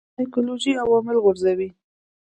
سایکولوژیکي 0.15 0.79
عوامل 0.83 1.17
غورځوي. 1.23 1.69